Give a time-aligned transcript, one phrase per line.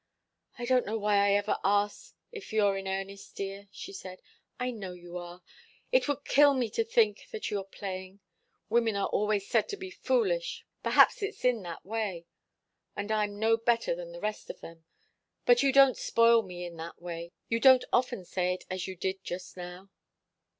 [0.57, 4.19] "I don't know why I ever ask if you're in earnest, dear," she said.
[4.59, 5.43] "I know you are.
[5.91, 8.19] It would kill me to think that you're playing.
[8.67, 12.25] Women are always said to be foolish perhaps it's in that way
[12.95, 14.85] and I'm no better than the rest of them.
[15.45, 17.31] But you don't spoil me in that way.
[17.47, 19.91] You don't often say it as you did just now."